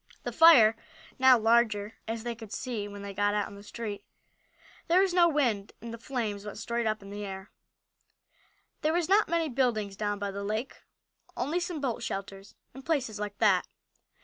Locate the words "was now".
1.11-1.37